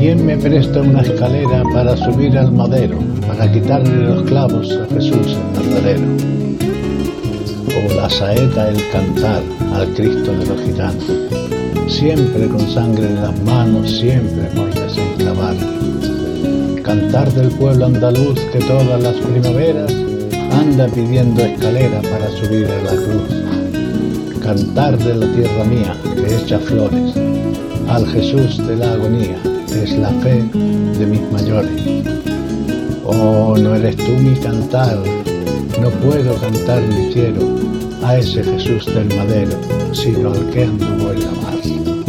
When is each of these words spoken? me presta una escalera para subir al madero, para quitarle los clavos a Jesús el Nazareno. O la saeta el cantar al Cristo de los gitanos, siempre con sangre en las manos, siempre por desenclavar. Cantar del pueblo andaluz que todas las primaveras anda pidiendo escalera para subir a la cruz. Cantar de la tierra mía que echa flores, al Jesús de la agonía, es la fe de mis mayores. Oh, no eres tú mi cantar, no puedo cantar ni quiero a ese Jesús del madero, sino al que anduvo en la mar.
me 0.00 0.36
presta 0.38 0.80
una 0.80 1.02
escalera 1.02 1.62
para 1.74 1.94
subir 1.94 2.36
al 2.38 2.50
madero, 2.52 2.98
para 3.26 3.52
quitarle 3.52 3.96
los 3.96 4.22
clavos 4.22 4.72
a 4.72 4.94
Jesús 4.94 5.36
el 5.36 5.52
Nazareno. 5.52 6.06
O 7.68 7.94
la 7.94 8.08
saeta 8.08 8.70
el 8.70 8.78
cantar 8.90 9.42
al 9.74 9.88
Cristo 9.88 10.32
de 10.32 10.46
los 10.46 10.60
gitanos, 10.62 11.04
siempre 11.86 12.48
con 12.48 12.60
sangre 12.70 13.08
en 13.08 13.16
las 13.16 13.42
manos, 13.42 13.90
siempre 13.90 14.44
por 14.56 14.72
desenclavar. 14.72 15.54
Cantar 16.82 17.30
del 17.32 17.50
pueblo 17.50 17.84
andaluz 17.84 18.40
que 18.52 18.58
todas 18.60 19.02
las 19.02 19.16
primaveras 19.16 19.92
anda 20.50 20.86
pidiendo 20.88 21.42
escalera 21.42 22.00
para 22.00 22.30
subir 22.30 22.66
a 22.66 22.82
la 22.84 23.02
cruz. 23.02 24.40
Cantar 24.42 24.96
de 24.96 25.14
la 25.14 25.26
tierra 25.34 25.64
mía 25.64 25.94
que 26.16 26.36
echa 26.36 26.58
flores, 26.58 27.14
al 27.86 28.06
Jesús 28.06 28.66
de 28.66 28.76
la 28.76 28.92
agonía, 28.92 29.36
es 29.72 29.96
la 29.98 30.10
fe 30.20 30.42
de 30.98 31.06
mis 31.06 31.20
mayores. 31.32 32.04
Oh, 33.04 33.56
no 33.56 33.74
eres 33.74 33.96
tú 33.96 34.12
mi 34.12 34.34
cantar, 34.36 34.98
no 35.80 35.90
puedo 35.90 36.34
cantar 36.36 36.82
ni 36.82 37.12
quiero 37.12 37.40
a 38.02 38.18
ese 38.18 38.42
Jesús 38.42 38.86
del 38.86 39.08
madero, 39.16 39.56
sino 39.92 40.32
al 40.32 40.50
que 40.50 40.64
anduvo 40.64 41.12
en 41.12 41.20
la 41.20 41.30
mar. 41.32 41.99